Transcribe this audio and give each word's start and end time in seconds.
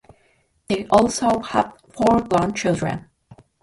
They 0.67 0.87
also 0.87 1.41
have 1.41 1.75
four 1.95 2.21
grandchildren. 2.21 3.05